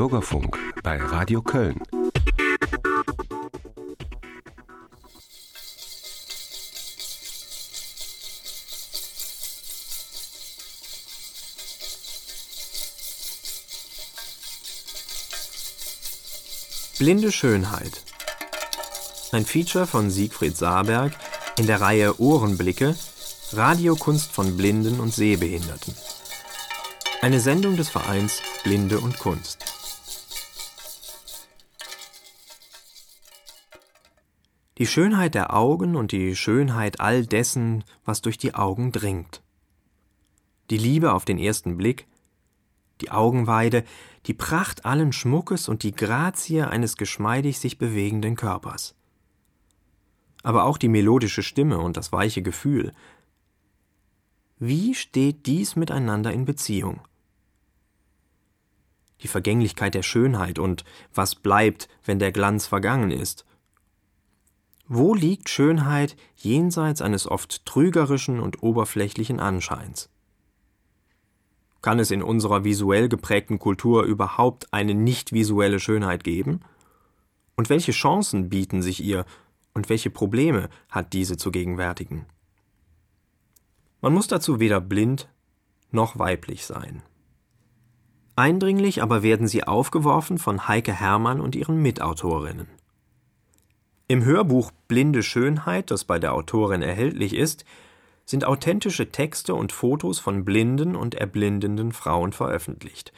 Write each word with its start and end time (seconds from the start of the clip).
Bürgerfunk 0.00 0.56
bei 0.82 0.96
Radio 0.96 1.42
Köln. 1.42 1.78
Blinde 16.98 17.30
Schönheit. 17.30 18.02
Ein 19.32 19.44
Feature 19.44 19.86
von 19.86 20.08
Siegfried 20.08 20.56
Saarberg 20.56 21.12
in 21.58 21.66
der 21.66 21.82
Reihe 21.82 22.18
Ohrenblicke 22.18 22.96
Radiokunst 23.52 24.32
von 24.32 24.56
Blinden 24.56 24.98
und 24.98 25.12
Sehbehinderten. 25.12 25.94
Eine 27.20 27.40
Sendung 27.40 27.76
des 27.76 27.90
Vereins 27.90 28.40
Blinde 28.64 28.98
und 28.98 29.18
Kunst. 29.18 29.69
Die 34.80 34.86
Schönheit 34.86 35.34
der 35.34 35.54
Augen 35.54 35.94
und 35.94 36.10
die 36.10 36.34
Schönheit 36.34 37.00
all 37.00 37.26
dessen, 37.26 37.84
was 38.06 38.22
durch 38.22 38.38
die 38.38 38.54
Augen 38.54 38.92
dringt. 38.92 39.42
Die 40.70 40.78
Liebe 40.78 41.12
auf 41.12 41.26
den 41.26 41.36
ersten 41.36 41.76
Blick, 41.76 42.06
die 43.02 43.10
Augenweide, 43.10 43.84
die 44.24 44.32
Pracht 44.32 44.86
allen 44.86 45.12
Schmuckes 45.12 45.68
und 45.68 45.82
die 45.82 45.92
Grazie 45.92 46.62
eines 46.62 46.96
geschmeidig 46.96 47.58
sich 47.58 47.76
bewegenden 47.76 48.36
Körpers. 48.36 48.94
Aber 50.42 50.64
auch 50.64 50.78
die 50.78 50.88
melodische 50.88 51.42
Stimme 51.42 51.78
und 51.78 51.98
das 51.98 52.10
weiche 52.10 52.40
Gefühl. 52.40 52.94
Wie 54.58 54.94
steht 54.94 55.44
dies 55.44 55.76
miteinander 55.76 56.32
in 56.32 56.46
Beziehung? 56.46 57.02
Die 59.20 59.28
Vergänglichkeit 59.28 59.92
der 59.92 60.02
Schönheit 60.02 60.58
und 60.58 60.86
was 61.12 61.34
bleibt, 61.34 61.90
wenn 62.02 62.18
der 62.18 62.32
Glanz 62.32 62.66
vergangen 62.66 63.10
ist. 63.10 63.44
Wo 64.92 65.14
liegt 65.14 65.48
Schönheit 65.48 66.16
jenseits 66.34 67.00
eines 67.00 67.28
oft 67.30 67.64
trügerischen 67.64 68.40
und 68.40 68.64
oberflächlichen 68.64 69.38
Anscheins? 69.38 70.10
Kann 71.80 72.00
es 72.00 72.10
in 72.10 72.24
unserer 72.24 72.64
visuell 72.64 73.08
geprägten 73.08 73.60
Kultur 73.60 74.02
überhaupt 74.02 74.74
eine 74.74 74.94
nicht 74.94 75.32
visuelle 75.32 75.78
Schönheit 75.78 76.24
geben? 76.24 76.58
Und 77.54 77.70
welche 77.70 77.92
Chancen 77.92 78.48
bieten 78.48 78.82
sich 78.82 79.00
ihr 79.00 79.26
und 79.74 79.88
welche 79.90 80.10
Probleme 80.10 80.68
hat 80.88 81.12
diese 81.12 81.36
zu 81.36 81.52
gegenwärtigen? 81.52 82.26
Man 84.00 84.12
muss 84.12 84.26
dazu 84.26 84.58
weder 84.58 84.80
blind 84.80 85.28
noch 85.92 86.18
weiblich 86.18 86.66
sein. 86.66 87.04
Eindringlich 88.34 89.04
aber 89.04 89.22
werden 89.22 89.46
sie 89.46 89.62
aufgeworfen 89.62 90.38
von 90.38 90.66
Heike 90.66 90.92
Hermann 90.92 91.40
und 91.40 91.54
ihren 91.54 91.80
Mitautorinnen. 91.80 92.79
Im 94.10 94.24
Hörbuch 94.24 94.72
Blinde 94.88 95.22
Schönheit, 95.22 95.92
das 95.92 96.02
bei 96.02 96.18
der 96.18 96.34
Autorin 96.34 96.82
erhältlich 96.82 97.32
ist, 97.32 97.64
sind 98.26 98.44
authentische 98.44 99.12
Texte 99.12 99.54
und 99.54 99.70
Fotos 99.70 100.18
von 100.18 100.44
blinden 100.44 100.96
und 100.96 101.14
erblindenden 101.14 101.92
Frauen 101.92 102.32
veröffentlicht. 102.32 103.12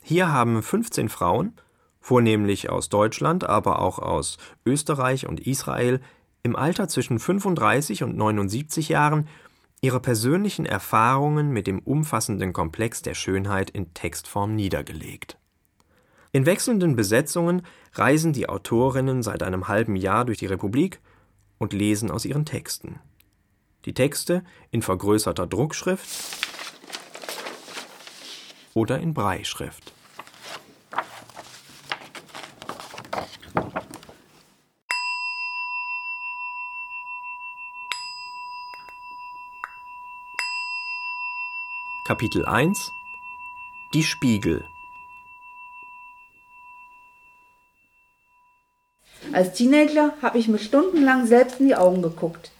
Hier 0.00 0.30
haben 0.30 0.62
15 0.62 1.08
Frauen, 1.08 1.54
vornehmlich 2.00 2.70
aus 2.70 2.88
Deutschland, 2.88 3.42
aber 3.42 3.80
auch 3.80 3.98
aus 3.98 4.38
Österreich 4.64 5.26
und 5.26 5.40
Israel, 5.40 6.00
im 6.44 6.54
Alter 6.54 6.86
zwischen 6.86 7.18
35 7.18 8.04
und 8.04 8.16
79 8.16 8.88
Jahren 8.88 9.26
ihre 9.80 9.98
persönlichen 9.98 10.64
Erfahrungen 10.64 11.50
mit 11.50 11.66
dem 11.66 11.80
umfassenden 11.80 12.52
Komplex 12.52 13.02
der 13.02 13.14
Schönheit 13.14 13.68
in 13.70 13.94
Textform 13.94 14.54
niedergelegt. 14.54 15.39
In 16.32 16.46
wechselnden 16.46 16.94
Besetzungen 16.94 17.62
reisen 17.94 18.32
die 18.32 18.48
Autorinnen 18.48 19.24
seit 19.24 19.42
einem 19.42 19.66
halben 19.66 19.96
Jahr 19.96 20.24
durch 20.24 20.38
die 20.38 20.46
Republik 20.46 21.00
und 21.58 21.72
lesen 21.72 22.08
aus 22.10 22.24
ihren 22.24 22.44
Texten. 22.44 23.00
Die 23.84 23.94
Texte 23.94 24.44
in 24.70 24.82
vergrößerter 24.82 25.48
Druckschrift 25.48 26.08
oder 28.74 29.00
in 29.00 29.12
Breischrift. 29.12 29.92
Kapitel 42.06 42.44
1 42.44 42.92
Die 43.94 44.04
Spiegel 44.04 44.64
Als 49.32 49.52
Teenager 49.52 50.12
habe 50.22 50.38
ich 50.38 50.48
mir 50.48 50.58
stundenlang 50.58 51.26
selbst 51.26 51.60
in 51.60 51.66
die 51.66 51.76
Augen 51.76 52.02
geguckt. 52.02 52.50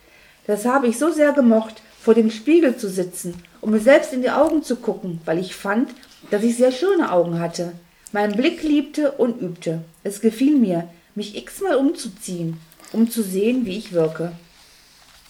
Das 0.46 0.64
habe 0.64 0.86
ich 0.86 0.98
so 0.98 1.10
sehr 1.10 1.32
gemocht, 1.32 1.82
vor 2.00 2.14
dem 2.14 2.30
Spiegel 2.30 2.76
zu 2.76 2.88
sitzen 2.88 3.34
und 3.60 3.72
mir 3.72 3.80
selbst 3.80 4.12
in 4.12 4.22
die 4.22 4.30
Augen 4.30 4.62
zu 4.62 4.76
gucken, 4.76 5.20
weil 5.24 5.38
ich 5.38 5.54
fand, 5.54 5.90
dass 6.30 6.42
ich 6.42 6.56
sehr 6.56 6.72
schöne 6.72 7.12
Augen 7.12 7.40
hatte, 7.40 7.72
meinen 8.12 8.36
Blick 8.36 8.62
liebte 8.62 9.12
und 9.12 9.40
übte. 9.40 9.82
Es 10.04 10.20
gefiel 10.20 10.56
mir, 10.56 10.88
mich 11.14 11.36
x-mal 11.36 11.76
umzuziehen, 11.76 12.56
um 12.92 13.10
zu 13.10 13.22
sehen, 13.22 13.66
wie 13.66 13.76
ich 13.76 13.92
wirke. 13.92 14.32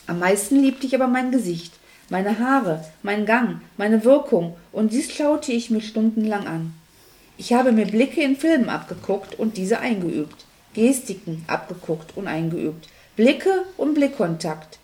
Am 0.06 0.18
meisten 0.18 0.60
liebte 0.60 0.86
ich 0.86 0.94
aber 0.94 1.08
mein 1.08 1.32
Gesicht, 1.32 1.72
meine 2.10 2.38
Haare, 2.38 2.84
mein 3.02 3.24
Gang, 3.24 3.62
meine 3.76 4.04
Wirkung, 4.04 4.56
und 4.72 4.92
dies 4.92 5.10
schaute 5.12 5.52
ich 5.52 5.70
mir 5.70 5.80
stundenlang 5.80 6.46
an. 6.46 6.74
Ich 7.38 7.52
habe 7.54 7.72
mir 7.72 7.86
Blicke 7.86 8.22
in 8.22 8.36
Filmen 8.36 8.68
abgeguckt 8.68 9.38
und 9.38 9.56
diese 9.56 9.80
eingeübt, 9.80 10.44
Gestiken 10.74 11.44
abgeguckt 11.46 12.16
und 12.16 12.28
eingeübt, 12.28 12.88
Blicke 13.16 13.64
und 13.76 13.94
Blickkontakt, 13.94 14.80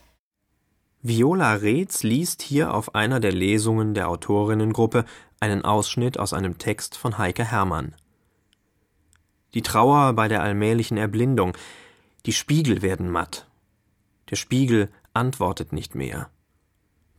Viola 1.09 1.55
Reetz 1.55 2.03
liest 2.03 2.43
hier 2.43 2.75
auf 2.75 2.97
einer 2.97 3.21
der 3.21 3.31
Lesungen 3.31 3.95
der 3.95 4.09
Autorinnengruppe 4.09 5.05
einen 5.39 5.65
Ausschnitt 5.65 6.19
aus 6.19 6.33
einem 6.33 6.59
Text 6.59 6.97
von 6.97 7.17
Heike 7.17 7.45
Hermann. 7.45 7.95
Die 9.55 9.63
Trauer 9.63 10.15
bei 10.15 10.27
der 10.27 10.43
allmählichen 10.43 10.97
Erblindung, 10.97 11.57
die 12.27 12.33
Spiegel 12.33 12.83
werden 12.83 13.09
matt. 13.09 13.47
Der 14.31 14.37
Spiegel 14.37 14.91
antwortet 15.15 15.73
nicht 15.73 15.95
mehr. 15.95 16.29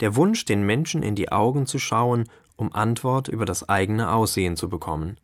Der 0.01 0.17
Wunsch, 0.17 0.43
den 0.43 0.65
Menschen 0.65 1.01
in 1.01 1.15
die 1.15 1.31
Augen 1.31 1.65
zu 1.65 1.79
schauen, 1.79 2.27
um 2.57 2.73
Antwort 2.73 3.29
über 3.29 3.45
das 3.45 3.69
eigene 3.69 4.11
Aussehen 4.11 4.57
zu 4.57 4.67
bekommen. 4.67 5.17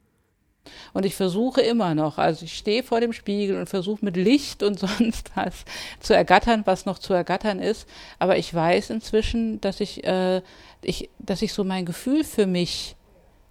Und 0.94 1.06
ich 1.06 1.16
versuche 1.16 1.62
immer 1.62 1.96
noch, 1.96 2.18
also 2.18 2.46
ich 2.46 2.58
stehe 2.58 2.84
vor 2.84 3.02
dem 3.02 3.14
Spiegel 3.14 3.58
und 3.58 3.68
versuche 3.68 4.04
mit 4.04 4.16
Licht 4.16 4.64
und 4.64 4.80
sonst 4.80 5.32
was 5.36 5.66
zu 6.00 6.16
ergattern, 6.16 6.64
was 6.66 6.86
noch 6.86 7.00
zu 7.00 7.14
ergattern 7.14 7.60
ist. 7.60 7.88
Aber 8.20 8.38
ich 8.38 8.54
weiß 8.54 8.90
inzwischen, 8.90 9.60
dass 9.62 9.80
ich, 9.80 10.04
äh, 10.06 10.42
ich, 10.82 11.10
dass 11.20 11.42
ich 11.42 11.54
so 11.54 11.64
mein 11.64 11.86
Gefühl 11.86 12.24
für 12.24 12.46
mich 12.46 12.96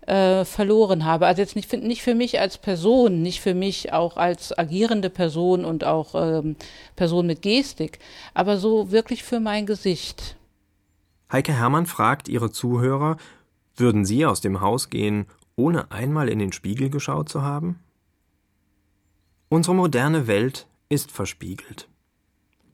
äh, 0.07 0.45
verloren 0.45 1.05
habe. 1.05 1.27
Also 1.27 1.43
jetzt 1.43 1.57
nicht, 1.57 1.73
nicht 1.73 2.03
für 2.03 2.15
mich 2.15 2.41
als 2.41 2.59
Person, 2.59 3.23
nicht 3.23 3.41
für 3.41 3.55
mich 3.55 3.93
auch 3.93 4.17
als 4.17 4.57
agierende 4.57 5.11
Person 5.11 5.65
und 5.65 5.85
auch 5.85 6.15
ähm, 6.15 6.57
Person 6.97 7.27
mit 7.27 7.43
Gestik, 7.43 7.99
aber 8.35 8.59
so 8.59 8.91
wirklich 8.91 9.23
für 9.23 9.41
mein 9.41 9.67
Gesicht. 9.67 10.37
Heike 11.31 11.53
Hermann 11.53 11.87
fragt 11.87 12.29
ihre 12.29 12.51
Zuhörer, 12.51 13.17
würden 13.77 14.05
sie 14.05 14.27
aus 14.27 14.41
dem 14.41 14.61
Haus 14.61 14.91
gehen, 14.91 15.27
ohne 15.57 15.91
einmal 15.91 16.29
in 16.29 16.39
den 16.39 16.53
Spiegel 16.53 16.91
geschaut 16.91 17.29
zu 17.29 17.43
haben? 17.43 17.79
Unsere 19.49 19.75
moderne 19.75 20.27
Welt 20.27 20.67
ist 20.89 21.13
verspiegelt. 21.13 21.89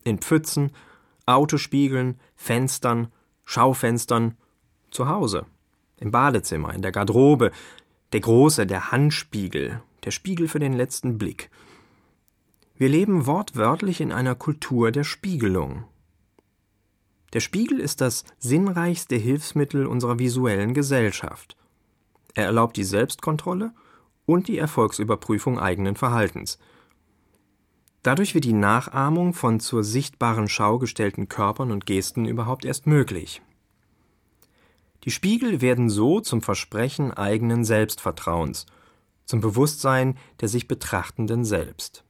In 0.03 0.19
Pfützen, 0.19 0.71
Autospiegeln, 1.25 2.19
Fenstern, 2.35 3.11
Schaufenstern, 3.45 4.37
zu 4.91 5.07
Hause, 5.07 5.45
im 5.97 6.11
Badezimmer, 6.11 6.73
in 6.73 6.81
der 6.81 6.91
Garderobe, 6.91 7.51
der 8.13 8.21
große, 8.21 8.65
der 8.65 8.91
Handspiegel, 8.91 9.81
der 10.03 10.11
Spiegel 10.11 10.47
für 10.47 10.59
den 10.59 10.73
letzten 10.73 11.17
Blick. 11.17 11.49
Wir 12.75 12.89
leben 12.89 13.25
wortwörtlich 13.25 14.01
in 14.01 14.11
einer 14.11 14.35
Kultur 14.35 14.91
der 14.91 15.03
Spiegelung. 15.03 15.83
Der 17.33 17.41
Spiegel 17.41 17.79
ist 17.79 18.01
das 18.01 18.23
sinnreichste 18.39 19.15
Hilfsmittel 19.15 19.85
unserer 19.85 20.17
visuellen 20.17 20.73
Gesellschaft. 20.73 21.57
Er 22.39 22.45
erlaubt 22.45 22.77
die 22.77 22.85
Selbstkontrolle 22.85 23.73
und 24.25 24.47
die 24.47 24.57
Erfolgsüberprüfung 24.57 25.59
eigenen 25.59 25.97
Verhaltens. 25.97 26.57
Dadurch 28.01 28.33
wird 28.33 28.45
die 28.45 28.53
Nachahmung 28.53 29.33
von 29.33 29.59
zur 29.59 29.83
sichtbaren 29.83 30.47
Schau 30.47 30.79
gestellten 30.79 31.27
Körpern 31.27 31.69
und 31.69 31.85
Gesten 31.85 32.23
überhaupt 32.23 32.63
erst 32.63 32.87
möglich. 32.87 33.41
Die 35.03 35.11
Spiegel 35.11 35.59
werden 35.59 35.89
so 35.89 36.21
zum 36.21 36.41
Versprechen 36.41 37.11
eigenen 37.11 37.65
Selbstvertrauens, 37.65 38.67
zum 39.25 39.41
Bewusstsein 39.41 40.17
der 40.39 40.47
sich 40.47 40.69
Betrachtenden 40.69 41.43
selbst. 41.43 42.05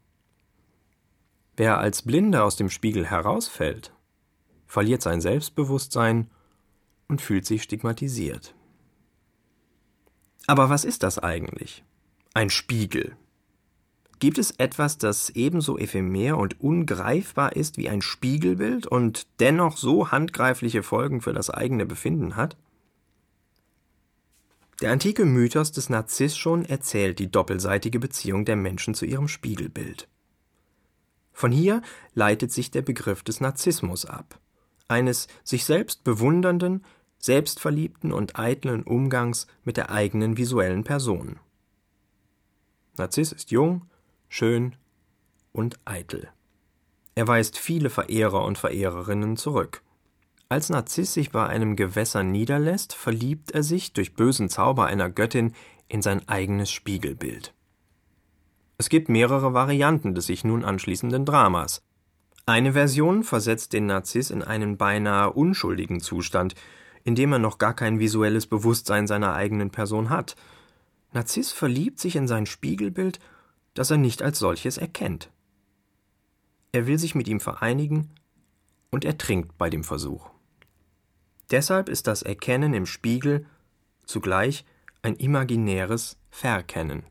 Wer 1.57 1.79
als 1.79 2.03
Blinder 2.03 2.45
aus 2.45 2.55
dem 2.55 2.69
Spiegel 2.69 3.07
herausfällt, 3.07 3.95
verliert 4.67 5.01
sein 5.01 5.21
Selbstbewusstsein 5.21 6.29
und 7.07 7.19
fühlt 7.19 7.47
sich 7.47 7.63
stigmatisiert. 7.63 8.53
Aber 10.49 10.71
was 10.71 10.83
ist 10.83 11.03
das 11.03 11.19
eigentlich? 11.19 11.83
Ein 12.33 12.49
Spiegel. 12.49 13.15
Gibt 14.17 14.39
es 14.39 14.49
etwas, 14.57 14.97
das 14.97 15.29
ebenso 15.29 15.77
ephemer 15.77 16.39
und 16.39 16.59
ungreifbar 16.59 17.55
ist 17.55 17.77
wie 17.77 17.87
ein 17.87 18.01
Spiegelbild 18.01 18.87
und 18.87 19.27
dennoch 19.39 19.77
so 19.77 20.09
handgreifliche 20.09 20.81
Folgen 20.81 21.21
für 21.21 21.33
das 21.33 21.51
eigene 21.51 21.85
Befinden 21.85 22.35
hat? 22.35 22.57
Der 24.81 24.91
antike 24.91 25.23
Mythos 25.23 25.71
des 25.71 25.91
Narziss 25.91 26.35
schon 26.35 26.65
erzählt 26.65 27.19
die 27.19 27.29
doppelseitige 27.29 27.99
Beziehung 27.99 28.43
der 28.43 28.55
Menschen 28.55 28.95
zu 28.95 29.05
ihrem 29.05 29.27
Spiegelbild. 29.27 30.07
Von 31.31 31.51
hier 31.51 31.83
leitet 32.15 32.51
sich 32.51 32.71
der 32.71 32.81
Begriff 32.81 33.21
des 33.21 33.39
Narzissmus 33.39 34.05
ab, 34.05 34.39
eines 34.87 35.27
sich 35.43 35.63
selbst 35.63 36.03
bewundernden, 36.03 36.83
selbstverliebten 37.19 38.11
und 38.11 38.39
eitlen 38.39 38.83
Umgangs 38.83 39.47
mit 39.63 39.77
der 39.77 39.91
eigenen 39.91 40.37
visuellen 40.37 40.83
Person. 40.83 41.39
Narziss 42.97 43.31
ist 43.31 43.51
jung, 43.51 43.85
schön 44.27 44.75
und 45.51 45.77
eitel. 45.85 46.29
Er 47.15 47.27
weist 47.27 47.57
viele 47.57 47.89
Verehrer 47.89 48.43
und 48.45 48.57
Verehrerinnen 48.57 49.37
zurück. 49.37 49.81
Als 50.47 50.69
Narziss 50.69 51.13
sich 51.13 51.31
bei 51.31 51.45
einem 51.45 51.75
Gewässer 51.75 52.23
niederlässt, 52.23 52.93
verliebt 52.93 53.51
er 53.51 53.61
sich 53.61 53.93
durch 53.93 54.15
bösen 54.15 54.49
Zauber 54.49 54.87
einer 54.87 55.09
Göttin 55.09 55.53
in 55.87 56.01
sein 56.01 56.27
eigenes 56.27 56.71
Spiegelbild. 56.71 57.53
Es 58.77 58.89
gibt 58.89 59.09
mehrere 59.09 59.53
Varianten 59.53 60.15
des 60.15 60.27
sich 60.27 60.43
nun 60.43 60.63
anschließenden 60.63 61.25
Dramas. 61.25 61.81
Eine 62.45 62.73
Version 62.73 63.23
versetzt 63.23 63.73
den 63.73 63.85
Narziss 63.85 64.31
in 64.31 64.41
einen 64.41 64.77
beinahe 64.77 65.33
unschuldigen 65.33 65.99
Zustand, 65.99 66.55
in 67.03 67.15
dem 67.15 67.31
er 67.33 67.39
noch 67.39 67.57
gar 67.57 67.73
kein 67.73 67.99
visuelles 67.99 68.47
Bewusstsein 68.47 69.07
seiner 69.07 69.33
eigenen 69.33 69.71
Person 69.71 70.09
hat. 70.09 70.35
Narziss 71.11 71.51
verliebt 71.51 71.99
sich 71.99 72.15
in 72.15 72.27
sein 72.27 72.45
Spiegelbild 72.45 73.19
das 73.73 73.91
er 73.91 73.97
nicht 73.97 74.21
als 74.21 74.39
solches 74.39 74.77
erkennt. 74.77 75.31
Er 76.71 76.85
will 76.85 76.99
sich 76.99 77.15
mit 77.15 77.27
ihm 77.27 77.39
vereinigen 77.39 78.09
und 78.91 79.05
ertrinkt 79.05 79.57
bei 79.57 79.69
dem 79.69 79.83
Versuch. 79.83 80.29
Deshalb 81.51 81.89
ist 81.89 82.05
das 82.07 82.21
Erkennen 82.21 82.73
im 82.73 82.85
Spiegel 82.85 83.45
zugleich 84.05 84.65
ein 85.01 85.15
imaginäres 85.15 86.17
Verkennen. 86.29 87.03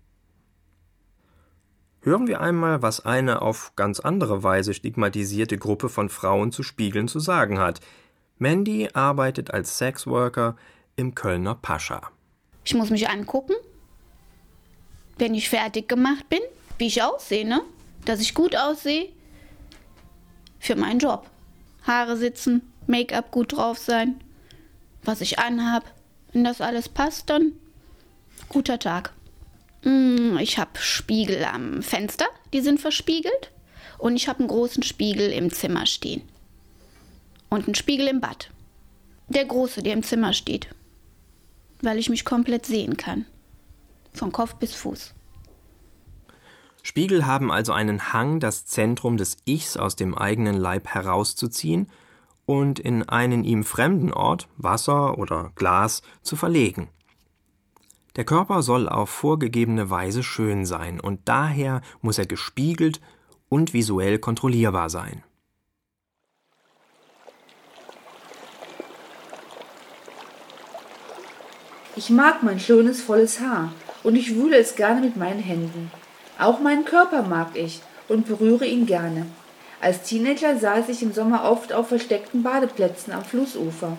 Hören 2.02 2.28
wir 2.28 2.40
einmal, 2.40 2.82
was 2.82 3.04
eine 3.04 3.42
auf 3.42 3.72
ganz 3.74 3.98
andere 3.98 4.42
Weise 4.42 4.74
stigmatisierte 4.74 5.58
Gruppe 5.58 5.88
von 5.88 6.08
Frauen 6.08 6.52
zu 6.52 6.62
Spiegeln 6.62 7.08
zu 7.08 7.18
sagen 7.18 7.58
hat. 7.58 7.80
Mandy 8.38 8.88
arbeitet 8.92 9.52
als 9.52 9.78
Sexworker 9.78 10.56
im 10.96 11.14
Kölner 11.14 11.54
Pascha. 11.54 12.10
Ich 12.64 12.74
muss 12.74 12.90
mich 12.90 13.08
angucken, 13.08 13.54
wenn 15.18 15.34
ich 15.34 15.48
fertig 15.48 15.88
gemacht 15.88 16.28
bin, 16.28 16.40
wie 16.78 16.86
ich 16.86 17.02
aussehe, 17.02 17.46
ne? 17.46 17.62
Dass 18.04 18.20
ich 18.20 18.34
gut 18.34 18.56
aussehe 18.56 19.08
für 20.60 20.76
meinen 20.76 20.98
Job. 21.00 21.28
Haare 21.86 22.16
sitzen, 22.16 22.62
Make-up 22.86 23.30
gut 23.30 23.56
drauf 23.56 23.78
sein, 23.78 24.20
was 25.02 25.20
ich 25.20 25.38
anhab. 25.38 25.84
Wenn 26.32 26.44
das 26.44 26.60
alles 26.60 26.88
passt, 26.88 27.30
dann 27.30 27.52
guter 28.48 28.78
Tag. 28.78 29.12
Mm, 29.82 30.36
ich 30.38 30.58
habe 30.58 30.70
Spiegel 30.78 31.44
am 31.44 31.82
Fenster, 31.82 32.26
die 32.52 32.60
sind 32.60 32.80
verspiegelt. 32.80 33.50
Und 33.98 34.14
ich 34.14 34.28
habe 34.28 34.40
einen 34.40 34.48
großen 34.48 34.82
Spiegel 34.82 35.32
im 35.32 35.52
Zimmer 35.52 35.86
stehen. 35.86 36.22
Und 37.50 37.66
einen 37.66 37.74
Spiegel 37.74 38.08
im 38.08 38.20
Bad. 38.20 38.50
Der 39.28 39.44
große, 39.44 39.82
der 39.82 39.94
im 39.94 40.02
Zimmer 40.02 40.32
steht. 40.32 40.68
Weil 41.80 41.98
ich 41.98 42.10
mich 42.10 42.24
komplett 42.24 42.66
sehen 42.66 42.96
kann. 42.96 43.26
Von 44.12 44.32
Kopf 44.32 44.54
bis 44.54 44.74
Fuß. 44.74 45.14
Spiegel 46.82 47.26
haben 47.26 47.50
also 47.50 47.72
einen 47.72 48.12
Hang, 48.12 48.40
das 48.40 48.64
Zentrum 48.64 49.16
des 49.16 49.36
Ichs 49.44 49.76
aus 49.76 49.96
dem 49.96 50.16
eigenen 50.16 50.56
Leib 50.56 50.88
herauszuziehen 50.88 51.88
und 52.46 52.78
in 52.78 53.06
einen 53.06 53.44
ihm 53.44 53.62
fremden 53.62 54.12
Ort, 54.12 54.48
Wasser 54.56 55.18
oder 55.18 55.52
Glas, 55.54 56.00
zu 56.22 56.34
verlegen. 56.34 56.88
Der 58.16 58.24
Körper 58.24 58.62
soll 58.62 58.88
auf 58.88 59.10
vorgegebene 59.10 59.90
Weise 59.90 60.22
schön 60.22 60.64
sein, 60.64 60.98
und 60.98 61.20
daher 61.28 61.82
muss 62.00 62.18
er 62.18 62.26
gespiegelt 62.26 63.00
und 63.50 63.74
visuell 63.74 64.18
kontrollierbar 64.18 64.88
sein. 64.88 65.22
Ich 71.98 72.10
mag 72.10 72.44
mein 72.44 72.60
schönes 72.60 73.02
volles 73.02 73.40
Haar 73.40 73.72
und 74.04 74.14
ich 74.14 74.36
wühle 74.36 74.56
es 74.56 74.76
gerne 74.76 75.00
mit 75.00 75.16
meinen 75.16 75.40
Händen. 75.40 75.90
Auch 76.38 76.60
meinen 76.60 76.84
Körper 76.84 77.24
mag 77.24 77.56
ich 77.56 77.80
und 78.06 78.28
berühre 78.28 78.66
ihn 78.66 78.86
gerne. 78.86 79.26
Als 79.80 80.04
Teenager 80.04 80.56
saß 80.56 80.90
ich 80.90 81.02
im 81.02 81.12
Sommer 81.12 81.42
oft 81.42 81.72
auf 81.72 81.88
versteckten 81.88 82.44
Badeplätzen 82.44 83.12
am 83.12 83.24
Flussufer. 83.24 83.98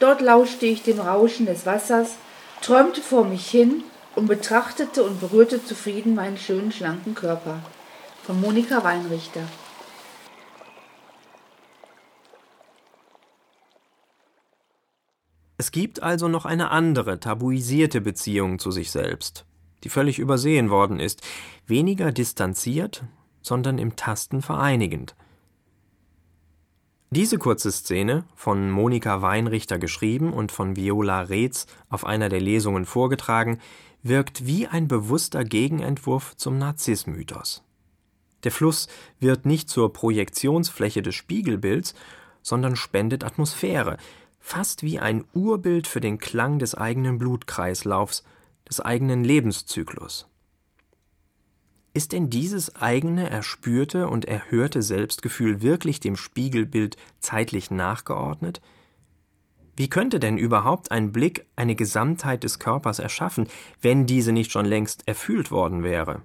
Dort 0.00 0.22
lauschte 0.22 0.64
ich 0.64 0.82
dem 0.82 0.98
Rauschen 0.98 1.44
des 1.44 1.66
Wassers, 1.66 2.12
träumte 2.62 3.02
vor 3.02 3.26
mich 3.26 3.46
hin 3.46 3.84
und 4.14 4.28
betrachtete 4.28 5.02
und 5.02 5.20
berührte 5.20 5.62
zufrieden 5.62 6.14
meinen 6.14 6.38
schönen 6.38 6.72
schlanken 6.72 7.14
Körper. 7.14 7.58
Von 8.24 8.40
Monika 8.40 8.82
Weinrichter. 8.82 9.42
Es 15.58 15.70
gibt 15.70 16.02
also 16.02 16.28
noch 16.28 16.44
eine 16.44 16.70
andere, 16.70 17.18
tabuisierte 17.20 18.00
Beziehung 18.00 18.58
zu 18.58 18.70
sich 18.70 18.90
selbst 18.90 19.46
die 19.86 19.90
völlig 19.90 20.18
übersehen 20.18 20.68
worden 20.68 20.98
ist, 20.98 21.22
weniger 21.66 22.10
distanziert, 22.10 23.04
sondern 23.40 23.78
im 23.78 23.94
Tasten 23.94 24.42
vereinigend. 24.42 25.14
Diese 27.10 27.38
kurze 27.38 27.70
Szene, 27.70 28.24
von 28.34 28.68
Monika 28.68 29.22
Weinrichter 29.22 29.78
geschrieben 29.78 30.32
und 30.32 30.50
von 30.50 30.74
Viola 30.74 31.20
Reetz 31.20 31.66
auf 31.88 32.04
einer 32.04 32.28
der 32.28 32.40
Lesungen 32.40 32.84
vorgetragen, 32.84 33.60
wirkt 34.02 34.44
wie 34.44 34.66
ein 34.66 34.88
bewusster 34.88 35.44
Gegenentwurf 35.44 36.36
zum 36.36 36.58
Narzissmythos. 36.58 37.62
Der 38.42 38.50
Fluss 38.50 38.88
wird 39.20 39.46
nicht 39.46 39.68
zur 39.68 39.92
Projektionsfläche 39.92 41.02
des 41.02 41.14
Spiegelbilds, 41.14 41.94
sondern 42.42 42.74
spendet 42.74 43.22
Atmosphäre, 43.22 43.98
fast 44.46 44.84
wie 44.84 45.00
ein 45.00 45.24
Urbild 45.34 45.88
für 45.88 45.98
den 45.98 46.18
Klang 46.18 46.60
des 46.60 46.76
eigenen 46.76 47.18
Blutkreislaufs, 47.18 48.22
des 48.68 48.80
eigenen 48.80 49.24
Lebenszyklus. 49.24 50.28
Ist 51.94 52.12
denn 52.12 52.30
dieses 52.30 52.76
eigene, 52.76 53.28
erspürte 53.28 54.06
und 54.06 54.24
erhörte 54.24 54.82
Selbstgefühl 54.82 55.62
wirklich 55.62 55.98
dem 55.98 56.14
Spiegelbild 56.14 56.96
zeitlich 57.18 57.72
nachgeordnet? 57.72 58.60
Wie 59.74 59.88
könnte 59.88 60.20
denn 60.20 60.38
überhaupt 60.38 60.92
ein 60.92 61.10
Blick 61.10 61.44
eine 61.56 61.74
Gesamtheit 61.74 62.44
des 62.44 62.60
Körpers 62.60 63.00
erschaffen, 63.00 63.48
wenn 63.82 64.06
diese 64.06 64.30
nicht 64.30 64.52
schon 64.52 64.64
längst 64.64 65.08
erfüllt 65.08 65.50
worden 65.50 65.82
wäre? 65.82 66.22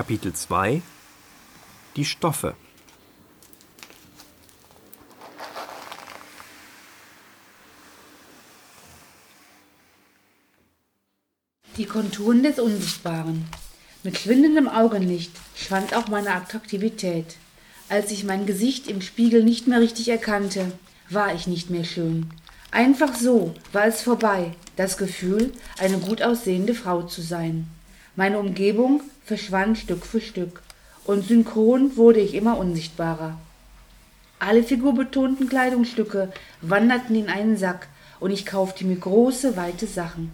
Kapitel 0.00 0.32
2 0.32 0.80
Die 1.94 2.06
Stoffe 2.06 2.54
Die 11.76 11.84
Konturen 11.84 12.42
des 12.42 12.58
Unsichtbaren. 12.58 13.44
Mit 14.02 14.16
schwindendem 14.16 14.68
Augenlicht 14.68 15.32
schwand 15.54 15.92
auch 15.92 16.08
meine 16.08 16.32
Attraktivität. 16.32 17.36
Als 17.90 18.10
ich 18.10 18.24
mein 18.24 18.46
Gesicht 18.46 18.88
im 18.88 19.02
Spiegel 19.02 19.44
nicht 19.44 19.66
mehr 19.66 19.82
richtig 19.82 20.08
erkannte, 20.08 20.72
war 21.10 21.34
ich 21.34 21.46
nicht 21.46 21.68
mehr 21.68 21.84
schön. 21.84 22.30
Einfach 22.70 23.14
so 23.14 23.54
war 23.74 23.84
es 23.84 24.00
vorbei, 24.00 24.52
das 24.76 24.96
Gefühl, 24.96 25.52
eine 25.76 25.98
gut 25.98 26.22
aussehende 26.22 26.74
Frau 26.74 27.02
zu 27.02 27.20
sein. 27.20 27.66
Meine 28.20 28.38
Umgebung 28.38 29.00
verschwand 29.24 29.78
Stück 29.78 30.04
für 30.04 30.20
Stück, 30.20 30.60
und 31.06 31.26
synchron 31.26 31.96
wurde 31.96 32.20
ich 32.20 32.34
immer 32.34 32.58
unsichtbarer. 32.58 33.38
Alle 34.38 34.62
figurbetonten 34.62 35.48
Kleidungsstücke 35.48 36.30
wanderten 36.60 37.16
in 37.16 37.30
einen 37.30 37.56
Sack, 37.56 37.88
und 38.18 38.30
ich 38.30 38.44
kaufte 38.44 38.84
mir 38.84 38.96
große, 38.96 39.56
weite 39.56 39.86
Sachen. 39.86 40.32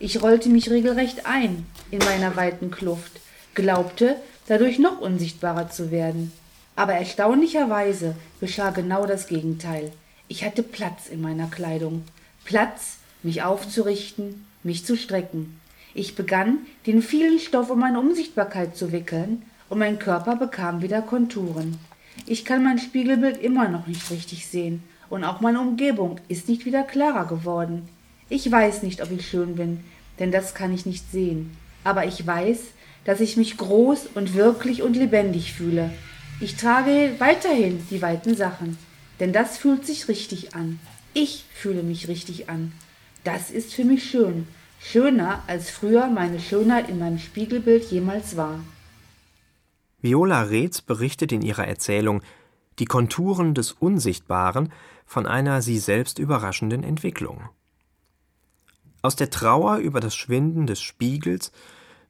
Ich 0.00 0.20
rollte 0.20 0.48
mich 0.48 0.68
regelrecht 0.68 1.26
ein 1.26 1.64
in 1.92 2.00
meiner 2.00 2.34
weiten 2.34 2.72
Kluft, 2.72 3.20
glaubte, 3.54 4.16
dadurch 4.48 4.80
noch 4.80 5.00
unsichtbarer 5.00 5.70
zu 5.70 5.92
werden. 5.92 6.32
Aber 6.74 6.94
erstaunlicherweise 6.94 8.16
geschah 8.40 8.70
genau 8.70 9.06
das 9.06 9.28
Gegenteil. 9.28 9.92
Ich 10.26 10.42
hatte 10.42 10.64
Platz 10.64 11.06
in 11.08 11.20
meiner 11.20 11.46
Kleidung. 11.46 12.02
Platz, 12.44 12.96
mich 13.22 13.44
aufzurichten, 13.44 14.44
mich 14.64 14.84
zu 14.84 14.96
strecken. 14.96 15.60
Ich 15.98 16.14
begann, 16.14 16.58
den 16.86 17.02
vielen 17.02 17.40
Stoff 17.40 17.70
um 17.70 17.80
meine 17.80 17.98
Unsichtbarkeit 17.98 18.76
zu 18.76 18.92
wickeln 18.92 19.42
und 19.68 19.80
mein 19.80 19.98
Körper 19.98 20.36
bekam 20.36 20.80
wieder 20.80 21.02
Konturen. 21.02 21.76
Ich 22.24 22.44
kann 22.44 22.62
mein 22.62 22.78
Spiegelbild 22.78 23.42
immer 23.42 23.66
noch 23.66 23.88
nicht 23.88 24.08
richtig 24.12 24.46
sehen 24.46 24.84
und 25.10 25.24
auch 25.24 25.40
meine 25.40 25.60
Umgebung 25.60 26.20
ist 26.28 26.48
nicht 26.48 26.64
wieder 26.66 26.84
klarer 26.84 27.26
geworden. 27.26 27.88
Ich 28.28 28.48
weiß 28.48 28.84
nicht, 28.84 29.02
ob 29.02 29.10
ich 29.10 29.26
schön 29.26 29.56
bin, 29.56 29.80
denn 30.20 30.30
das 30.30 30.54
kann 30.54 30.72
ich 30.72 30.86
nicht 30.86 31.10
sehen. 31.10 31.56
Aber 31.82 32.06
ich 32.06 32.24
weiß, 32.24 32.60
dass 33.04 33.18
ich 33.18 33.36
mich 33.36 33.56
groß 33.56 34.10
und 34.14 34.34
wirklich 34.34 34.84
und 34.84 34.94
lebendig 34.94 35.52
fühle. 35.52 35.90
Ich 36.38 36.54
trage 36.54 37.16
weiterhin 37.18 37.84
die 37.90 38.02
weiten 38.02 38.36
Sachen, 38.36 38.78
denn 39.18 39.32
das 39.32 39.58
fühlt 39.58 39.84
sich 39.84 40.06
richtig 40.06 40.54
an. 40.54 40.78
Ich 41.12 41.44
fühle 41.52 41.82
mich 41.82 42.06
richtig 42.06 42.48
an. 42.48 42.70
Das 43.24 43.50
ist 43.50 43.74
für 43.74 43.84
mich 43.84 44.08
schön, 44.08 44.46
schöner 44.80 45.42
als 45.46 45.70
früher 45.70 46.06
meine 46.08 46.40
Schönheit 46.40 46.88
in 46.88 46.98
meinem 46.98 47.18
Spiegelbild 47.18 47.90
jemals 47.90 48.36
war. 48.36 48.60
Viola 50.00 50.42
Reetz 50.42 50.80
berichtet 50.80 51.32
in 51.32 51.42
ihrer 51.42 51.66
Erzählung 51.66 52.22
Die 52.78 52.84
Konturen 52.84 53.54
des 53.54 53.72
Unsichtbaren 53.72 54.72
von 55.04 55.26
einer 55.26 55.62
sie 55.62 55.78
selbst 55.78 56.18
überraschenden 56.18 56.84
Entwicklung. 56.84 57.48
Aus 59.02 59.16
der 59.16 59.30
Trauer 59.30 59.78
über 59.78 60.00
das 60.00 60.14
Schwinden 60.14 60.66
des 60.66 60.80
Spiegels 60.80 61.52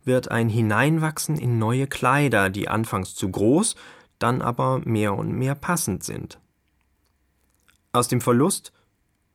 wird 0.04 0.30
ein 0.30 0.48
Hineinwachsen 0.48 1.36
in 1.36 1.58
neue 1.58 1.86
Kleider, 1.86 2.50
die 2.50 2.68
anfangs 2.68 3.14
zu 3.14 3.30
groß, 3.30 3.76
dann 4.18 4.42
aber 4.42 4.80
mehr 4.84 5.14
und 5.14 5.32
mehr 5.32 5.54
passend 5.54 6.02
sind. 6.02 6.38
Aus 7.92 8.08
dem 8.08 8.20
Verlust 8.20 8.72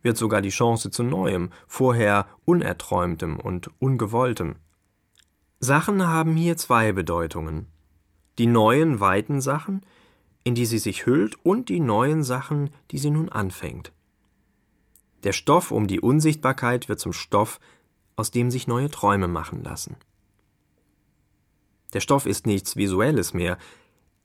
wird 0.03 0.17
sogar 0.17 0.41
die 0.41 0.50
Chance 0.50 0.91
zu 0.91 1.01
Neuem, 1.01 1.50
vorher 1.67 2.27
Unerträumtem 2.45 3.39
und 3.39 3.72
Ungewolltem. 3.79 4.57
Sachen 5.60 6.05
haben 6.05 6.36
hier 6.36 6.57
zwei 6.57 6.91
Bedeutungen. 6.91 7.67
Die 8.38 8.48
neuen, 8.48 9.00
weiten 9.00 9.41
Sachen, 9.41 9.86
in 10.43 10.55
die 10.55 10.65
sie 10.65 10.77
sich 10.77 11.05
hüllt, 11.05 11.36
und 11.43 11.69
die 11.69 11.79
neuen 11.79 12.24
Sachen, 12.24 12.69
die 12.91 12.98
sie 12.98 13.10
nun 13.10 13.29
anfängt. 13.29 13.91
Der 15.24 15.31
Stoff 15.31 15.72
um 15.72 15.88
die 15.88 16.01
Unsichtbarkeit 16.01 16.89
wird 16.89 17.00
zum 17.00 17.13
Stoff, 17.13 17.60
aus 18.15 18.29
dem 18.29 18.51
sich 18.51 18.67
neue 18.67 18.91
Träume 18.91 19.27
machen 19.27 19.63
lassen. 19.63 19.95
Der 21.93 22.01
Stoff 22.01 22.25
ist 22.25 22.45
nichts 22.45 22.75
Visuelles 22.75 23.33
mehr, 23.33 23.57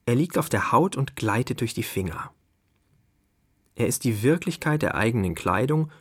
er 0.07 0.15
liegt 0.15 0.39
auf 0.39 0.49
der 0.49 0.73
Haut 0.73 0.97
und 0.97 1.17
gleitet 1.17 1.61
durch 1.61 1.75
die 1.75 1.83
Finger. 1.83 2.33
Er 3.79 3.87
ist 3.87 4.03
die 4.03 4.25
Wirklichkeit 4.25 4.83
der 4.83 4.97
eigenen 4.97 5.37
Kleidung 5.37 5.93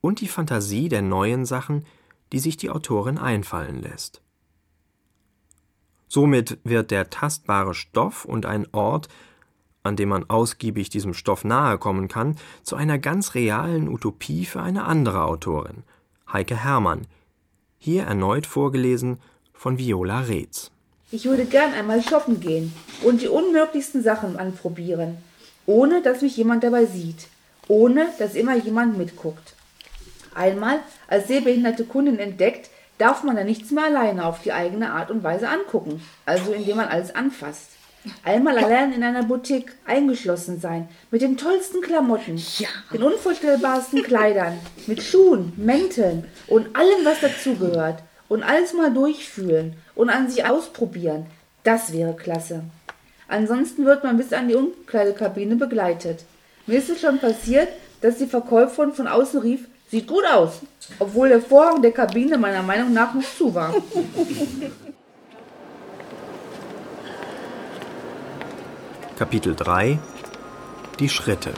und 0.00 0.22
die 0.22 0.28
Fantasie 0.28 0.88
der 0.88 1.02
neuen 1.02 1.44
Sachen, 1.44 1.84
die 2.32 2.38
sich 2.38 2.56
die 2.56 2.70
Autorin 2.70 3.18
einfallen 3.18 3.82
lässt. 3.82 4.22
Somit 6.08 6.58
wird 6.64 6.90
der 6.90 7.10
tastbare 7.10 7.74
Stoff 7.74 8.24
und 8.24 8.46
ein 8.46 8.66
Ort, 8.72 9.08
an 9.82 9.94
dem 9.94 10.08
man 10.08 10.30
ausgiebig 10.30 10.88
diesem 10.88 11.12
Stoff 11.12 11.44
nahe 11.44 11.76
kommen 11.76 12.08
kann, 12.08 12.36
zu 12.62 12.76
einer 12.76 12.98
ganz 12.98 13.34
realen 13.34 13.90
Utopie 13.90 14.46
für 14.46 14.62
eine 14.62 14.84
andere 14.84 15.24
Autorin, 15.24 15.82
Heike 16.32 16.56
Herrmann, 16.56 17.06
hier 17.76 18.04
erneut 18.04 18.46
vorgelesen 18.46 19.18
von 19.52 19.76
Viola 19.76 20.20
Reetz. 20.20 20.70
Ich 21.10 21.26
würde 21.26 21.44
gern 21.44 21.74
einmal 21.74 22.02
shoppen 22.02 22.40
gehen 22.40 22.72
und 23.02 23.20
die 23.20 23.28
unmöglichsten 23.28 24.02
Sachen 24.02 24.38
anprobieren, 24.38 25.18
ohne 25.68 26.00
dass 26.00 26.22
mich 26.22 26.34
jemand 26.38 26.64
dabei 26.64 26.86
sieht, 26.86 27.28
ohne 27.68 28.06
dass 28.18 28.34
immer 28.34 28.56
jemand 28.56 28.96
mitguckt. 28.96 29.52
Einmal 30.34 30.78
als 31.08 31.28
sehbehinderte 31.28 31.84
Kundin 31.84 32.18
entdeckt, 32.18 32.70
darf 32.96 33.22
man 33.22 33.36
da 33.36 33.44
nichts 33.44 33.70
mehr 33.70 33.84
alleine 33.84 34.24
auf 34.24 34.40
die 34.42 34.52
eigene 34.52 34.90
Art 34.92 35.10
und 35.10 35.22
Weise 35.22 35.46
angucken, 35.48 36.02
also 36.24 36.52
indem 36.54 36.78
man 36.78 36.88
alles 36.88 37.14
anfasst. 37.14 37.68
Einmal 38.24 38.56
allein 38.56 38.94
in 38.94 39.02
einer 39.02 39.24
Boutique 39.24 39.72
eingeschlossen 39.84 40.58
sein, 40.58 40.88
mit 41.10 41.20
den 41.20 41.36
tollsten 41.36 41.82
Klamotten, 41.82 42.42
Ja. 42.58 42.68
den 42.92 43.02
unvorstellbarsten 43.02 44.02
Kleidern, 44.02 44.58
mit 44.86 45.02
Schuhen, 45.02 45.52
Mänteln 45.56 46.24
und 46.46 46.74
allem, 46.74 47.04
was 47.04 47.20
dazugehört. 47.20 48.02
Und 48.28 48.42
alles 48.42 48.72
mal 48.74 48.92
durchfühlen 48.92 49.74
und 49.94 50.10
an 50.10 50.28
sich 50.30 50.44
ausprobieren. 50.44 51.26
Das 51.64 51.92
wäre 51.94 52.14
klasse. 52.14 52.62
Ansonsten 53.28 53.84
wird 53.84 54.02
man 54.04 54.16
bis 54.16 54.32
an 54.32 54.48
die 54.48 54.54
Umkleidekabine 54.54 55.56
begleitet. 55.56 56.24
Mir 56.66 56.78
ist 56.78 56.88
es 56.88 57.02
schon 57.02 57.18
passiert, 57.18 57.68
dass 58.00 58.16
die 58.16 58.26
Verkäuferin 58.26 58.92
von 58.92 59.06
außen 59.06 59.40
rief, 59.40 59.68
sieht 59.90 60.06
gut 60.06 60.24
aus, 60.26 60.60
obwohl 60.98 61.28
der 61.28 61.42
Vorhang 61.42 61.82
der 61.82 61.92
Kabine 61.92 62.38
meiner 62.38 62.62
Meinung 62.62 62.92
nach 62.92 63.12
noch 63.14 63.22
zu 63.36 63.54
war. 63.54 63.74
Kapitel 69.18 69.54
3 69.54 69.98
Die 71.00 71.08
Schritte 71.08 71.52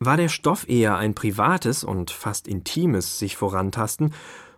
War 0.00 0.18
der 0.18 0.28
Stoff 0.28 0.68
eher 0.68 0.98
ein 0.98 1.14
privates 1.14 1.84
und 1.84 2.10
fast 2.10 2.46
intimes 2.46 3.18
sich 3.18 3.36
vorantasten, 3.36 4.12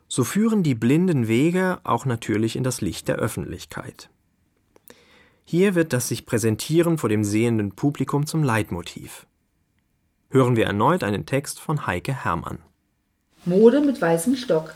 so 0.09 0.25
führen 0.25 0.63
die 0.63 0.75
blinden 0.75 1.29
Wege 1.29 1.79
auch 1.85 2.05
natürlich 2.05 2.57
in 2.57 2.65
das 2.65 2.81
Licht 2.81 3.09
der 3.09 3.17
Öffentlichkeit. 3.17 4.09
Hier 5.45 5.75
wird 5.75 5.93
das 5.93 6.09
sich 6.09 6.27
präsentieren 6.27 6.99
vor 6.99 7.09
dem 7.09 7.23
sehenden 7.23 7.73
Publikum 7.73 8.27
zum 8.27 8.43
Leitmotiv. 8.43 9.27
Hören 10.31 10.57
wir 10.57 10.67
erneut 10.67 11.05
einen 11.05 11.25
Text 11.25 11.61
von 11.61 11.87
Heike 11.87 12.25
Herrmann. 12.25 12.59
Mode 13.45 13.81
mit 13.81 14.01
weißem 14.01 14.37
Stock. 14.37 14.75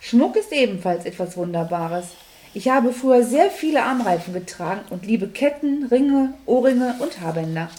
Schmuck 0.00 0.36
ist 0.36 0.52
ebenfalls 0.52 1.04
etwas 1.04 1.36
Wunderbares. 1.36 2.06
Ich 2.54 2.68
habe 2.68 2.92
früher 2.92 3.22
sehr 3.22 3.50
viele 3.50 3.82
Armreifen 3.82 4.32
getragen 4.32 4.80
und 4.90 5.04
liebe 5.04 5.28
Ketten, 5.28 5.84
Ringe, 5.84 6.32
Ohrringe 6.46 6.94
und 7.00 7.20
Haarbänder. 7.20 7.70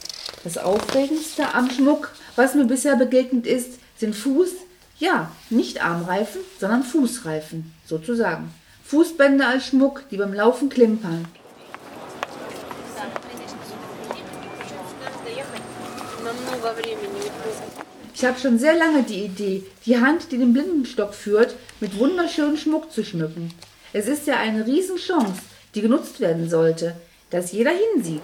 Das 0.43 0.57
Aufregendste 0.57 1.55
am 1.55 1.69
Schmuck, 1.71 2.13
was 2.35 2.53
mir 2.53 2.65
bisher 2.65 2.95
begegnet 2.95 3.47
ist, 3.47 3.79
sind 3.97 4.15
Fuß, 4.15 4.51
ja, 4.99 5.31
nicht 5.49 5.83
Armreifen, 5.83 6.41
sondern 6.59 6.83
Fußreifen, 6.83 7.73
sozusagen. 7.85 8.53
Fußbänder 8.85 9.47
als 9.47 9.67
Schmuck, 9.67 10.03
die 10.11 10.17
beim 10.17 10.33
Laufen 10.33 10.69
klimpern. 10.69 11.25
Ich 18.13 18.25
habe 18.25 18.37
schon 18.37 18.59
sehr 18.59 18.75
lange 18.75 19.03
die 19.03 19.23
Idee, 19.23 19.63
die 19.85 19.99
Hand, 19.99 20.31
die 20.31 20.37
den 20.37 20.51
Blindenstock 20.51 21.13
führt, 21.13 21.55
mit 21.79 21.97
wunderschönem 21.97 22.57
Schmuck 22.57 22.91
zu 22.91 23.05
schmücken. 23.05 23.53
Es 23.93 24.07
ist 24.07 24.27
ja 24.27 24.37
eine 24.37 24.65
Riesenchance, 24.65 25.41
die 25.73 25.81
genutzt 25.81 26.19
werden 26.19 26.49
sollte, 26.49 26.95
dass 27.29 27.53
jeder 27.53 27.71
hinsieht. 27.71 28.21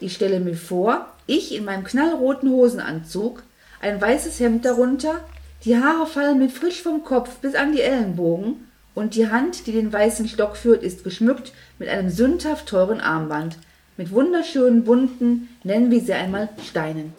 Ich 0.00 0.14
stelle 0.14 0.40
mir 0.40 0.56
vor, 0.56 1.06
ich 1.28 1.54
in 1.54 1.64
meinem 1.64 1.84
knallroten 1.84 2.50
Hosenanzug, 2.50 3.44
ein 3.80 4.00
weißes 4.00 4.40
Hemd 4.40 4.64
darunter, 4.64 5.20
die 5.64 5.76
Haare 5.76 6.06
fallen 6.06 6.38
mir 6.38 6.48
frisch 6.48 6.82
vom 6.82 7.04
Kopf 7.04 7.36
bis 7.36 7.54
an 7.54 7.72
die 7.72 7.82
Ellenbogen 7.82 8.66
und 8.94 9.14
die 9.14 9.30
Hand, 9.30 9.66
die 9.66 9.72
den 9.72 9.92
weißen 9.92 10.26
Stock 10.26 10.56
führt, 10.56 10.82
ist 10.82 11.04
geschmückt 11.04 11.52
mit 11.78 11.88
einem 11.88 12.08
sündhaft 12.10 12.66
teuren 12.66 13.00
Armband, 13.00 13.58
mit 13.96 14.10
wunderschönen 14.10 14.84
bunten, 14.84 15.48
nennen 15.62 15.90
wir 15.90 16.00
sie 16.00 16.14
einmal 16.14 16.48
Steinen. 16.66 17.12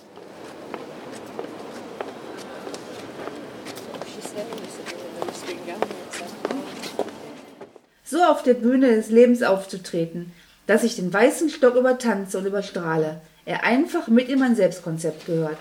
So 8.03 8.23
auf 8.23 8.41
der 8.41 8.55
Bühne 8.55 8.95
des 8.95 9.11
Lebens 9.11 9.43
aufzutreten, 9.43 10.31
dass 10.65 10.83
ich 10.83 10.95
den 10.95 11.13
weißen 11.13 11.49
Stock 11.49 11.75
übertanze 11.75 12.39
und 12.39 12.47
überstrahle, 12.47 13.21
er 13.49 13.63
einfach 13.63 14.07
mit 14.09 14.29
in 14.29 14.37
mein 14.37 14.55
Selbstkonzept 14.55 15.25
gehört. 15.25 15.57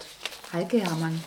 Heike 0.52 0.78
Herrmann. 0.78 1.22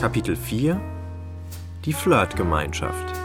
Kapitel 0.00 0.36
4 0.36 0.80
Die 1.84 1.92
Flirtgemeinschaft 1.92 3.21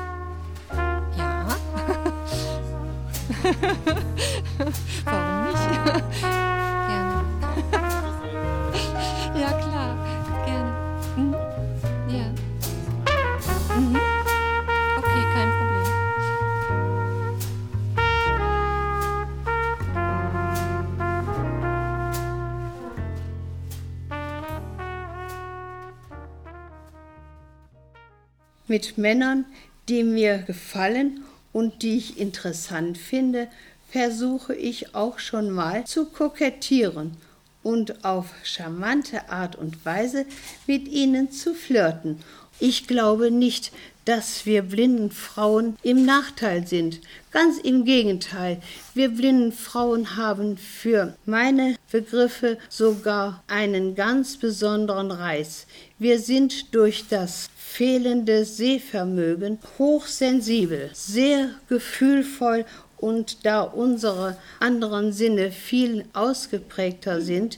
Mit 28.68 28.98
Männern, 28.98 29.46
die 29.88 30.04
mir 30.04 30.40
gefallen 30.40 31.24
und 31.54 31.82
die 31.84 31.98
ich 31.98 32.20
interessant 32.20 32.98
finde, 32.98 33.48
versuche 33.90 34.54
ich 34.54 34.94
auch 34.94 35.20
schon 35.20 35.50
mal 35.50 35.86
zu 35.86 36.06
kokettieren 36.06 37.16
und 37.64 38.04
auf 38.04 38.28
charmante 38.44 39.30
Art 39.30 39.56
und 39.56 39.86
Weise 39.86 40.26
mit 40.68 40.88
ihnen 40.88 41.32
zu 41.32 41.54
flirten. 41.54 42.20
Ich 42.60 42.88
glaube 42.88 43.32
nicht, 43.32 43.72
dass 44.08 44.46
wir 44.46 44.62
blinden 44.62 45.12
Frauen 45.12 45.76
im 45.84 46.06
Nachteil 46.06 46.66
sind. 46.66 47.02
Ganz 47.32 47.58
im 47.58 47.84
Gegenteil, 47.84 48.62
wir 48.94 49.10
blinden 49.10 49.52
Frauen 49.52 50.16
haben 50.16 50.58
für 50.58 51.16
meine 51.26 51.76
Begriffe 51.92 52.58
sogar 52.70 53.44
einen 53.48 53.96
ganz 53.96 54.38
besonderen 54.38 55.12
Reiz. 55.12 55.68
Wir 56.00 56.20
sind 56.20 56.76
durch 56.76 57.06
das 57.10 57.50
fehlende 57.58 58.46
Sehvermögen 58.46 59.58
hochsensibel, 59.80 60.92
sehr 60.94 61.50
gefühlvoll 61.70 62.66
und 62.98 63.44
da 63.48 63.62
unsere 63.62 64.38
anderen 64.60 65.12
Sinne 65.12 65.52
viel 65.52 66.06
ausgeprägter 66.14 67.22
sind, 67.22 67.58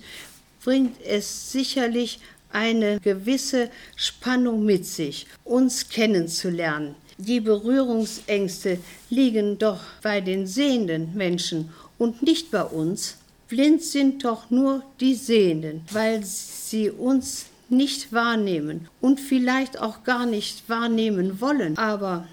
bringt 0.63 0.95
es 1.05 1.51
sicherlich 1.51 2.21
eine 2.51 3.01
gewisse 3.01 3.69
Spannung 3.97 4.65
mit 4.65 4.85
sich, 4.85 5.27
uns 5.43 5.89
kennenzulernen. 5.89 6.95
Die 7.17 7.41
Berührungsängste 7.41 8.79
liegen 9.09 9.57
doch 9.57 9.81
bei 10.01 10.21
den 10.21 10.47
sehenden 10.47 11.13
Menschen 11.13 11.73
und 11.97 12.21
nicht 12.23 12.51
bei 12.51 12.63
uns. 12.63 13.17
Blind 13.49 13.83
sind 13.83 14.23
doch 14.23 14.49
nur 14.49 14.81
die 15.01 15.15
Sehenden, 15.15 15.81
weil 15.91 16.23
sie 16.23 16.89
uns 16.89 17.48
nicht 17.71 18.13
wahrnehmen 18.13 18.87
und 19.01 19.19
vielleicht 19.19 19.79
auch 19.79 20.03
gar 20.03 20.25
nicht 20.25 20.69
wahrnehmen 20.69 21.41
wollen. 21.41 21.77
Aber 21.77 22.27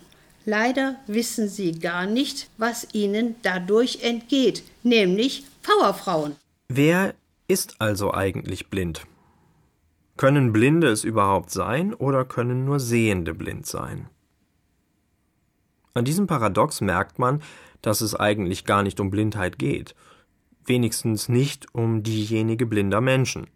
leider 0.45 0.97
wissen 1.07 1.49
sie 1.49 1.73
gar 1.78 2.07
nicht, 2.07 2.49
was 2.59 2.88
ihnen 2.93 3.37
dadurch 3.43 4.00
entgeht, 4.02 4.62
nämlich 4.83 5.45
Powerfrauen. 5.62 6.37
Wer 6.69 7.14
ist 7.49 7.76
also 7.81 8.12
eigentlich 8.12 8.69
blind? 8.69 9.07
Können 10.16 10.52
Blinde 10.52 10.88
es 10.88 11.05
überhaupt 11.05 11.50
sein 11.50 11.93
oder 11.93 12.25
können 12.25 12.64
nur 12.64 12.81
Sehende 12.81 13.35
blind 13.35 13.66
sein? 13.66 14.09
An 15.93 16.05
diesem 16.05 16.26
Paradox 16.26 16.81
merkt 16.81 17.19
man, 17.19 17.43
dass 17.83 18.00
es 18.00 18.14
eigentlich 18.14 18.64
gar 18.64 18.83
nicht 18.83 18.99
um 19.00 19.11
Blindheit 19.11 19.59
geht, 19.59 19.95
wenigstens 20.64 21.28
nicht 21.28 21.75
um 21.75 22.02
diejenige 22.02 22.66
blinder 22.66 23.00
Menschen. 23.00 23.47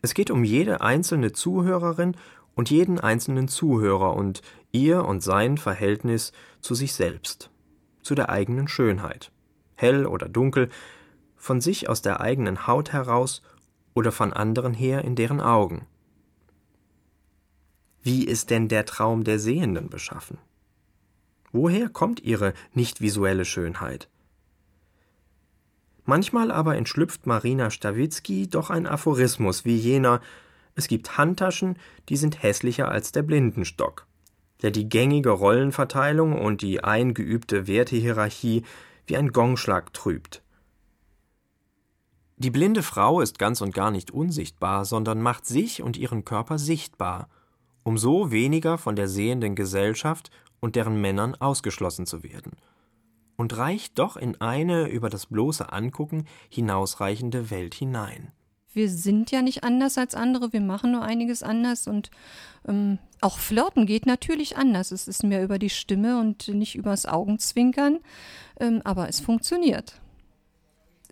Es 0.00 0.14
geht 0.14 0.30
um 0.30 0.44
jede 0.44 0.80
einzelne 0.80 1.32
Zuhörerin 1.32 2.16
und 2.54 2.70
jeden 2.70 3.00
einzelnen 3.00 3.48
Zuhörer 3.48 4.14
und 4.14 4.42
ihr 4.72 5.04
und 5.04 5.22
sein 5.22 5.58
Verhältnis 5.58 6.32
zu 6.60 6.74
sich 6.74 6.92
selbst, 6.92 7.50
zu 8.02 8.14
der 8.14 8.28
eigenen 8.28 8.68
Schönheit, 8.68 9.32
hell 9.74 10.06
oder 10.06 10.28
dunkel, 10.28 10.68
von 11.36 11.60
sich 11.60 11.88
aus 11.88 12.02
der 12.02 12.20
eigenen 12.20 12.66
Haut 12.66 12.92
heraus 12.92 13.42
oder 13.94 14.12
von 14.12 14.32
anderen 14.32 14.74
her 14.74 15.04
in 15.04 15.14
deren 15.14 15.40
Augen. 15.40 15.86
Wie 18.02 18.24
ist 18.24 18.50
denn 18.50 18.68
der 18.68 18.86
Traum 18.86 19.24
der 19.24 19.38
Sehenden 19.38 19.88
beschaffen? 19.88 20.38
Woher 21.52 21.88
kommt 21.88 22.20
ihre 22.20 22.54
nicht 22.72 23.00
visuelle 23.00 23.44
Schönheit? 23.44 24.08
Manchmal 26.08 26.50
aber 26.50 26.74
entschlüpft 26.78 27.26
Marina 27.26 27.70
Stawitzki 27.70 28.48
doch 28.48 28.70
ein 28.70 28.86
Aphorismus 28.86 29.66
wie 29.66 29.76
jener 29.76 30.22
Es 30.74 30.88
gibt 30.88 31.18
Handtaschen, 31.18 31.76
die 32.08 32.16
sind 32.16 32.42
hässlicher 32.42 32.88
als 32.88 33.12
der 33.12 33.22
Blindenstock, 33.22 34.06
der 34.62 34.70
die 34.70 34.88
gängige 34.88 35.28
Rollenverteilung 35.28 36.40
und 36.40 36.62
die 36.62 36.82
eingeübte 36.82 37.66
Wertehierarchie 37.66 38.62
wie 39.06 39.18
ein 39.18 39.32
Gongschlag 39.32 39.92
trübt. 39.92 40.42
Die 42.38 42.50
blinde 42.50 42.82
Frau 42.82 43.20
ist 43.20 43.38
ganz 43.38 43.60
und 43.60 43.74
gar 43.74 43.90
nicht 43.90 44.10
unsichtbar, 44.10 44.86
sondern 44.86 45.20
macht 45.20 45.44
sich 45.44 45.82
und 45.82 45.98
ihren 45.98 46.24
Körper 46.24 46.56
sichtbar, 46.56 47.28
um 47.82 47.98
so 47.98 48.30
weniger 48.30 48.78
von 48.78 48.96
der 48.96 49.08
sehenden 49.08 49.54
Gesellschaft 49.54 50.30
und 50.58 50.74
deren 50.74 51.02
Männern 51.02 51.34
ausgeschlossen 51.34 52.06
zu 52.06 52.22
werden, 52.22 52.52
und 53.38 53.56
reicht 53.56 53.98
doch 53.98 54.16
in 54.16 54.38
eine 54.40 54.88
über 54.88 55.08
das 55.08 55.26
bloße 55.26 55.72
Angucken 55.72 56.26
hinausreichende 56.50 57.50
Welt 57.50 57.74
hinein. 57.74 58.32
Wir 58.74 58.90
sind 58.90 59.30
ja 59.30 59.40
nicht 59.40 59.64
anders 59.64 59.96
als 59.96 60.14
andere, 60.14 60.52
wir 60.52 60.60
machen 60.60 60.92
nur 60.92 61.02
einiges 61.02 61.42
anders 61.42 61.88
und 61.88 62.10
ähm, 62.66 62.98
auch 63.20 63.38
Flirten 63.38 63.86
geht 63.86 64.04
natürlich 64.04 64.58
anders. 64.58 64.92
Es 64.92 65.08
ist 65.08 65.24
mehr 65.24 65.42
über 65.42 65.58
die 65.58 65.70
Stimme 65.70 66.20
und 66.20 66.48
nicht 66.48 66.76
übers 66.76 67.06
Augenzwinkern, 67.06 68.00
ähm, 68.60 68.82
aber 68.84 69.08
es 69.08 69.20
funktioniert. 69.20 70.00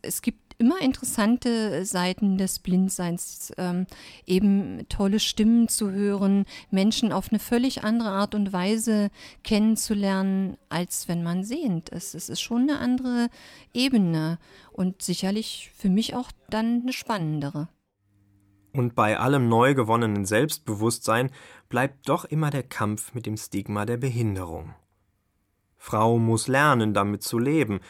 Es 0.02 0.20
gibt 0.20 0.45
immer 0.58 0.80
interessante 0.80 1.84
Seiten 1.84 2.38
des 2.38 2.58
Blindseins, 2.58 3.52
ähm, 3.58 3.86
eben 4.26 4.86
tolle 4.88 5.20
Stimmen 5.20 5.68
zu 5.68 5.90
hören, 5.90 6.44
Menschen 6.70 7.12
auf 7.12 7.30
eine 7.30 7.38
völlig 7.38 7.84
andere 7.84 8.10
Art 8.10 8.34
und 8.34 8.52
Weise 8.52 9.10
kennenzulernen, 9.44 10.56
als 10.68 11.08
wenn 11.08 11.22
man 11.22 11.44
sehend 11.44 11.88
ist. 11.90 12.14
Es 12.14 12.28
ist 12.28 12.40
schon 12.40 12.62
eine 12.62 12.78
andere 12.78 13.28
Ebene 13.74 14.38
und 14.72 15.02
sicherlich 15.02 15.70
für 15.74 15.88
mich 15.88 16.14
auch 16.14 16.30
dann 16.50 16.82
eine 16.82 16.92
spannendere. 16.92 17.68
Und 18.72 18.94
bei 18.94 19.18
allem 19.18 19.48
neu 19.48 19.74
gewonnenen 19.74 20.26
Selbstbewusstsein 20.26 21.30
bleibt 21.68 22.08
doch 22.08 22.26
immer 22.26 22.50
der 22.50 22.62
Kampf 22.62 23.14
mit 23.14 23.24
dem 23.24 23.36
Stigma 23.38 23.86
der 23.86 23.96
Behinderung. 23.96 24.74
Frau 25.78 26.18
muss 26.18 26.46
lernen, 26.46 26.92
damit 26.92 27.22
zu 27.22 27.38
leben, 27.38 27.80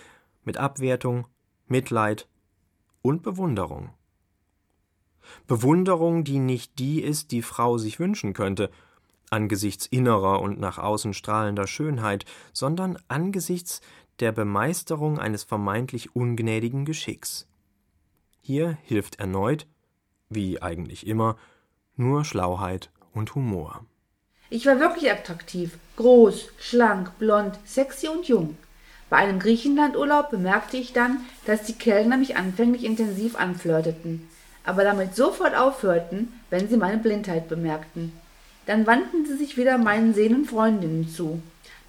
mit 0.45 0.59
Abwertung, 0.59 1.27
Mitleid 1.67 2.29
und 3.07 3.23
Bewunderung. 3.23 3.91
Bewunderung, 5.47 6.25
die 6.25 6.39
nicht 6.39 6.79
die 6.79 7.03
ist, 7.03 7.31
die 7.31 7.43
Frau 7.43 7.79
sich 7.79 7.99
wünschen 7.99 8.33
könnte, 8.33 8.71
angesichts 9.31 9.87
innerer 9.87 10.41
und 10.41 10.61
nach 10.61 10.79
außen 10.79 11.15
strahlender 11.15 11.67
Schönheit, 11.67 12.25
sondern 12.53 12.99
angesichts 13.09 13.81
der 14.21 14.33
Bemeisterung 14.33 15.19
eines 15.19 15.45
vermeintlich 15.45 16.15
ungnädigen 16.15 16.85
Geschicks. 16.85 17.47
Hier 18.41 18.79
hilft 18.83 19.19
erneut, 19.19 19.67
wie 20.29 20.63
eigentlich 20.63 21.07
immer, 21.07 21.37
nur 21.97 22.25
Schlauheit 22.25 22.91
und 23.13 23.35
Humor. 23.35 23.85
Ich 24.49 24.65
war 24.67 24.79
wirklich 24.79 25.11
attraktiv, 25.11 25.79
groß, 25.97 26.51
schlank, 26.59 27.19
blond, 27.19 27.59
sexy 27.65 28.09
und 28.09 28.29
jung. 28.29 28.57
Bei 29.09 29.19
einem 29.19 29.39
Griechenlandurlaub 29.39 30.31
bemerkte 30.31 30.77
ich 30.77 30.93
dann, 30.93 31.21
dass 31.45 31.63
die 31.63 31.75
Kellner 31.75 32.17
mich 32.17 32.37
anfänglich 32.37 32.85
intensiv 32.85 33.37
anflirteten, 33.37 34.29
aber 34.65 34.83
damit 34.83 35.15
sofort 35.15 35.55
aufhörten, 35.55 36.33
wenn 36.51 36.69
sie 36.69 36.77
meine 36.77 36.99
Blindheit 36.99 37.49
bemerkten. 37.49 38.13
Dann 38.67 38.87
wandten 38.87 39.25
sie 39.25 39.37
sich 39.37 39.57
wieder 39.57 39.79
meinen 39.79 40.13
sehenden 40.13 40.45
Freundinnen 40.45 41.09
zu. 41.09 41.41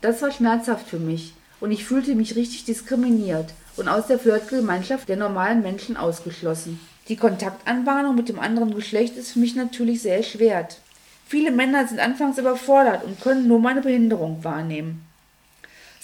Das 0.02 0.22
war 0.22 0.32
schmerzhaft 0.32 0.88
für 0.88 1.00
mich, 1.00 1.34
und 1.60 1.72
ich 1.72 1.86
fühlte 1.86 2.14
mich 2.14 2.36
richtig 2.36 2.66
diskriminiert 2.66 3.52
und 3.78 3.88
aus 3.88 4.06
der 4.06 4.20
Flirtgemeinschaft 4.20 5.10
der 5.10 5.18
normalen 5.18 5.64
Menschen 5.64 5.98
ausgeschlossen. 5.98 6.80
Die 7.08 7.16
Kontaktanbahnung 7.16 8.16
mit 8.16 8.30
dem 8.30 8.40
anderen 8.40 8.76
Geschlecht 8.76 9.18
ist 9.18 9.32
für 9.32 9.40
mich 9.40 9.56
natürlich 9.56 10.02
sehr 10.04 10.18
erschwert. 10.18 10.78
Viele 11.26 11.52
Männer 11.52 11.88
sind 11.88 12.00
anfangs 12.00 12.38
überfordert 12.38 13.04
und 13.04 13.22
können 13.22 13.48
nur 13.48 13.60
meine 13.60 13.82
Behinderung 13.82 14.44
wahrnehmen. 14.44 15.04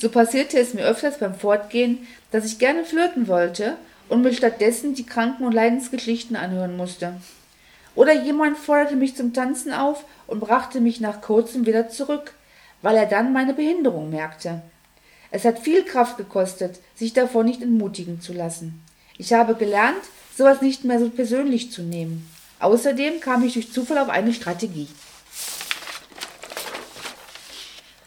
So 0.04 0.10
passierte 0.10 0.60
es 0.60 0.74
mir 0.74 0.84
öfters 0.84 1.18
beim 1.18 1.34
Fortgehen, 1.34 2.06
dass 2.30 2.44
ich 2.44 2.60
gerne 2.60 2.84
flirten 2.84 3.30
wollte 3.30 3.78
und 4.10 4.22
mir 4.22 4.34
stattdessen 4.34 4.96
die 4.96 5.06
Kranken- 5.06 5.46
und 5.46 5.54
Leidensgeschichten 5.54 6.36
anhören 6.36 6.76
musste. 6.76 7.14
Oder 7.96 8.12
jemand 8.12 8.58
forderte 8.58 8.98
mich 8.98 9.16
zum 9.16 9.32
Tanzen 9.32 9.72
auf 9.72 10.04
und 10.28 10.42
brachte 10.42 10.82
mich 10.82 11.00
nach 11.00 11.22
kurzem 11.22 11.66
wieder 11.66 11.88
zurück, 11.88 12.34
weil 12.82 12.98
er 12.98 13.06
dann 13.06 13.32
meine 13.32 13.54
Behinderung 13.54 14.10
merkte. 14.10 14.62
Es 15.32 15.46
hat 15.46 15.60
viel 15.60 15.86
Kraft 15.86 16.18
gekostet, 16.18 16.82
sich 16.96 17.14
davor 17.14 17.46
nicht 17.46 17.62
entmutigen 17.62 18.20
zu 18.20 18.34
lassen. 18.34 18.84
Ich 19.18 19.32
habe 19.32 19.56
gelernt, 19.56 20.04
sowas 20.38 20.62
nicht 20.62 20.84
mehr 20.84 21.00
so 21.00 21.10
persönlich 21.12 21.72
zu 21.72 21.82
nehmen. 21.82 22.30
Außerdem 22.60 23.22
kam 23.22 23.42
ich 23.46 23.54
durch 23.54 23.72
Zufall 23.72 24.00
auf 24.00 24.10
eine 24.10 24.34
Strategie. 24.34 24.90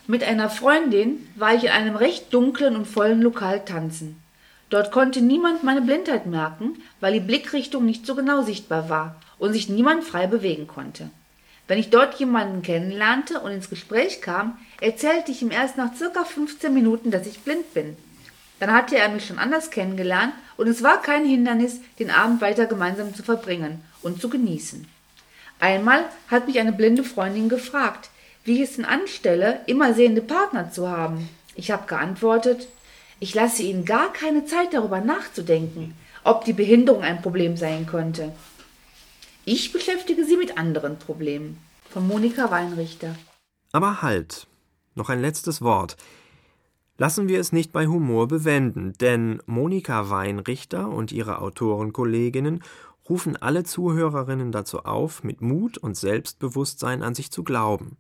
Mit 0.09 0.23
einer 0.23 0.51
Freundin 0.51 1.29
war 1.35 1.55
ich 1.55 1.65
in 1.65 1.71
einem 1.71 1.97
recht 1.97 2.33
dunklen 2.33 2.77
und 2.77 2.87
vollen 2.87 3.21
Lokal 3.23 3.65
tanzen. 3.65 4.23
Dort 4.71 4.93
konnte 4.93 5.21
niemand 5.21 5.65
meine 5.65 5.83
Blindheit 5.83 6.27
merken, 6.27 6.81
weil 7.01 7.15
die 7.15 7.21
Blickrichtung 7.21 7.85
nicht 7.85 8.07
so 8.07 8.15
genau 8.15 8.43
sichtbar 8.43 8.89
war 8.89 9.17
und 9.39 9.53
sich 9.53 9.69
niemand 9.69 10.05
frei 10.05 10.29
bewegen 10.29 10.69
konnte. 10.69 11.11
Wenn 11.67 11.81
ich 11.81 11.91
dort 11.91 12.15
jemanden 12.21 12.63
kennenlernte 12.63 13.41
und 13.41 13.51
ins 13.51 13.69
Gespräch 13.69 14.21
kam, 14.21 14.57
erzählte 14.81 15.33
ich 15.33 15.43
ihm 15.43 15.51
erst 15.51 15.77
nach 15.77 15.95
circa 15.97 16.25
15 16.25 16.73
Minuten, 16.73 17.11
dass 17.11 17.27
ich 17.27 17.41
blind 17.41 17.75
bin. 17.75 17.97
Dann 18.61 18.73
hatte 18.73 18.97
er 18.97 19.09
mich 19.09 19.27
schon 19.27 19.39
anders 19.39 19.71
kennengelernt 19.71 20.33
und 20.57 20.69
es 20.69 20.85
war 20.85 21.03
kein 21.03 21.25
Hindernis, 21.25 21.81
den 21.99 22.11
Abend 22.11 22.41
weiter 22.41 22.67
gemeinsam 22.67 23.13
zu 23.13 23.25
verbringen 23.25 23.83
und 24.03 24.21
zu 24.21 24.29
genießen. 24.29 24.87
Einmal 25.59 26.05
hat 26.29 26.47
mich 26.47 26.61
eine 26.61 26.73
blinde 26.73 27.03
Freundin 27.03 27.49
gefragt, 27.49 28.11
wie 28.47 28.63
ich 28.63 28.71
es 28.71 28.77
denn 28.77 28.85
anstelle, 28.85 29.61
immer 29.67 29.93
sehende 29.93 30.23
Partner 30.23 30.71
zu 30.71 30.89
haben. 30.89 31.29
Ich 31.55 31.71
habe 31.71 31.87
geantwortet, 31.87 32.69
ich 33.19 33.35
lasse 33.35 33.63
ihnen 33.63 33.85
gar 33.85 34.13
keine 34.13 34.45
Zeit 34.45 34.73
darüber 34.73 35.01
nachzudenken, 35.01 35.95
ob 36.23 36.45
die 36.45 36.53
Behinderung 36.53 37.03
ein 37.03 37.23
Problem 37.23 37.57
sein 37.57 37.87
könnte. 37.87 38.33
Ich 39.45 39.73
beschäftige 39.73 40.25
sie 40.25 40.37
mit 40.37 40.59
anderen 40.59 40.99
Problemen. 40.99 41.59
Von 41.91 42.07
Monika 42.07 42.51
Weinrichter. 42.51 43.15
Aber 43.73 44.03
halt, 44.03 44.47
noch 44.95 45.09
ein 45.09 45.21
letztes 45.21 45.63
Wort. 45.63 45.97
Lassen 46.99 47.29
wir 47.29 47.41
es 47.41 47.53
nicht 47.53 47.73
bei 47.73 47.87
Humor 47.87 48.27
bewenden, 48.27 48.95
denn 49.01 49.41
Monika 49.47 50.09
Weinrichter 50.09 50.89
und 50.89 51.13
ihre 51.13 51.41
Autorenkolleginnen 51.41 52.63
rufen 53.09 53.37
alle 53.37 53.65
Zuhörerinnen 53.65 54.51
dazu 54.53 54.81
auf, 54.81 55.23
mit 55.23 55.41
Mut 55.41 55.79
und 55.79 55.97
Selbstbewusstsein 55.97 57.03
an 57.03 57.15
sich 57.15 57.31
zu 57.31 57.45
glauben. 57.45 57.97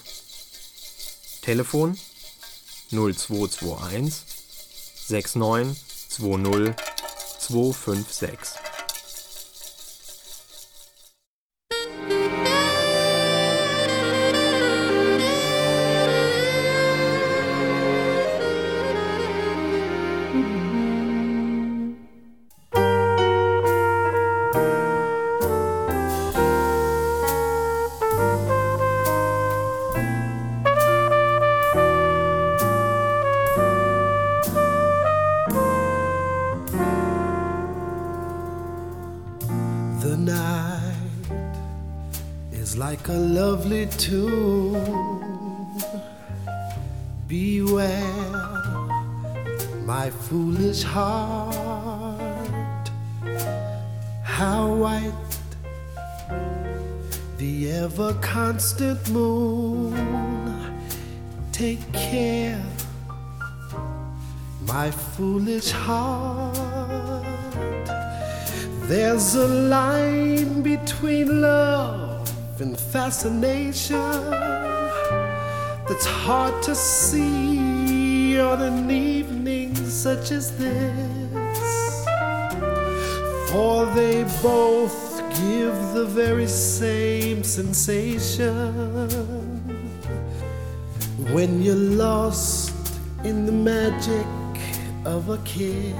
Telefon 1.42 1.96
0221 2.90 4.24
69 5.08 5.76
20 6.08 6.74
256. 7.38 8.61
Constant 58.52 59.10
moon. 59.10 59.94
Take 61.52 61.92
care, 61.92 62.62
my 64.66 64.90
foolish 64.90 65.70
heart. 65.70 66.54
There's 68.88 69.34
a 69.34 69.46
line 69.48 70.62
between 70.62 71.40
love 71.40 72.60
and 72.60 72.78
fascination 72.78 74.61
that's 75.92 76.06
hard 76.06 76.62
to 76.62 76.74
see 76.74 78.40
on 78.40 78.62
an 78.62 78.90
evening 78.90 79.76
such 79.76 80.30
as 80.30 80.56
this. 80.56 82.06
For 83.50 83.84
they 83.94 84.24
both 84.42 85.18
give 85.36 85.76
the 85.92 86.06
very 86.08 86.46
same 86.46 87.44
sensation 87.44 88.72
when 91.34 91.60
you're 91.60 91.86
lost 92.06 92.72
in 93.22 93.44
the 93.44 93.52
magic 93.52 94.26
of 95.04 95.28
a 95.28 95.36
kiss. 95.44 95.92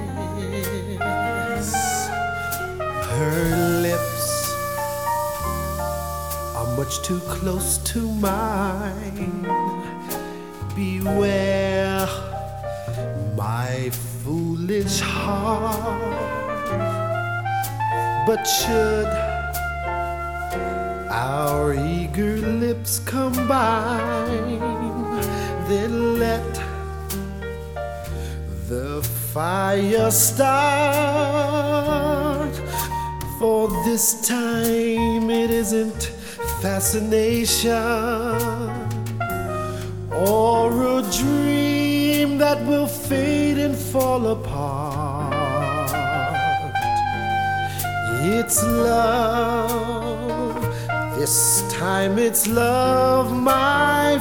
Her 3.19 3.81
lips 3.83 4.22
much 6.83 6.99
too 7.03 7.21
close 7.21 7.79
to 7.79 8.01
mine. 8.15 9.47
Beware 10.75 12.09
my 13.37 13.89
foolish 14.25 14.99
heart 14.99 16.01
but 18.27 18.43
should 18.45 19.07
our 21.09 21.73
eager 21.73 22.39
lips 22.65 22.99
combine, 22.99 24.59
then 25.69 26.19
let 26.19 26.55
the 28.69 29.01
fire 29.33 30.11
start. 30.11 30.43
For 33.39 33.69
this 33.85 34.27
time 34.27 35.31
it 35.31 35.51
isn't 35.51 36.11
fascination 36.63 37.73
or 40.13 40.71
a 40.99 41.03
dream 41.11 42.39
that 42.39 42.65
will 42.65 42.87
fade 42.87 43.59
and 43.59 43.75
fall 43.77 44.29
apart. 44.29 45.35
It's 48.23 48.63
love. 48.63 50.55
This 51.19 51.65
time 51.73 52.17
it's 52.17 52.47
love, 52.47 53.33
my 53.33 54.21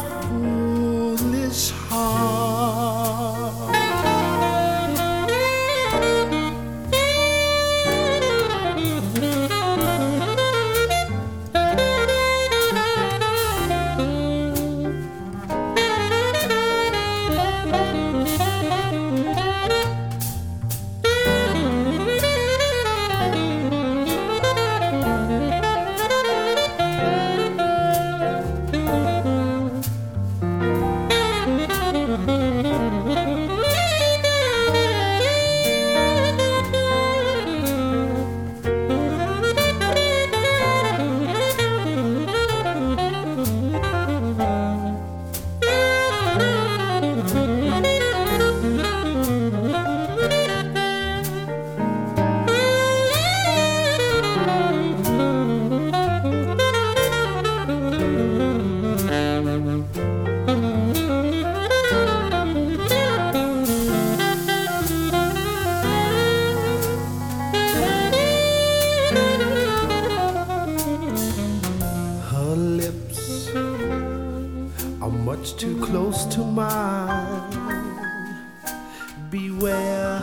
beware 79.32 80.22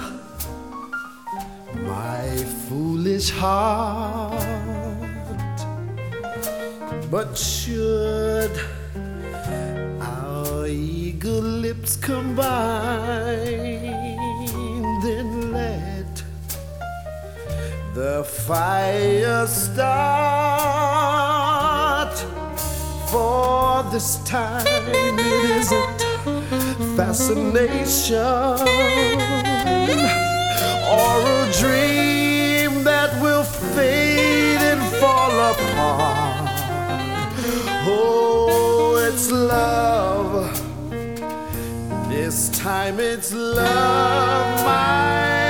my 1.72 2.28
foolish 2.68 3.30
heart. 3.30 4.34
But 7.10 7.36
should 7.38 8.52
our 10.02 10.66
eager 10.66 11.40
lips 11.40 11.96
combine, 11.96 12.44
then 15.02 15.52
let 15.52 16.22
the 17.94 18.24
fire 18.24 19.46
start. 19.46 20.18
For 23.10 23.82
this 23.90 24.18
time 24.24 24.66
it 24.66 25.18
isn't 25.18 25.97
fascination 26.98 28.16
or 30.96 31.14
a 31.38 31.52
dream 31.60 32.82
that 32.82 33.16
will 33.22 33.44
fade 33.44 34.58
and 34.58 34.82
fall 34.96 35.30
apart. 35.52 36.50
Oh, 37.86 39.00
it's 39.08 39.30
love. 39.30 40.50
This 42.08 42.48
time 42.58 42.98
it's 42.98 43.32
love, 43.32 44.64
my. 44.64 45.47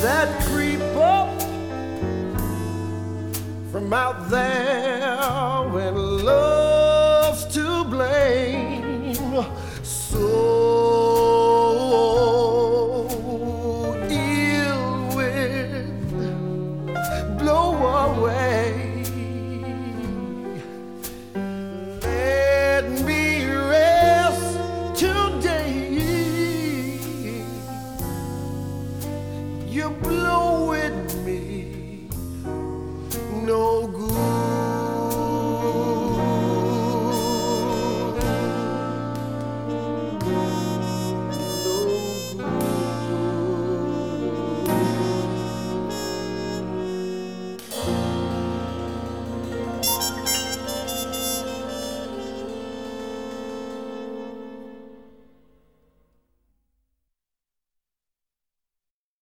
that 0.00 0.28
creep 0.44 0.80
up 0.96 1.40
from 3.72 3.92
out 3.92 4.30
there. 4.30 4.87